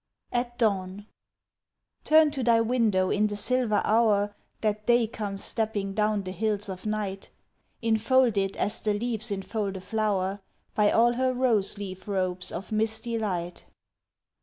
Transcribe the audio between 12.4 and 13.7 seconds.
of misty light.